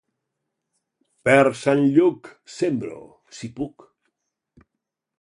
Per 1.29 1.35
Sant 1.65 1.83
Lluc 1.97 2.31
sembro, 2.57 2.99
si 3.41 3.55
puc. 3.61 3.89